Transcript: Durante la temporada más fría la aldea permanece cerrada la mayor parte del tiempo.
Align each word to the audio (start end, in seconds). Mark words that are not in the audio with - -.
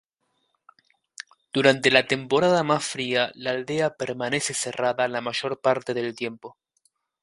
Durante 1.53 1.91
la 1.91 2.07
temporada 2.07 2.63
más 2.63 2.83
fría 2.83 3.31
la 3.35 3.51
aldea 3.51 3.93
permanece 3.97 4.55
cerrada 4.55 5.07
la 5.07 5.21
mayor 5.21 5.61
parte 5.61 5.93
del 5.93 6.15
tiempo. 6.15 6.57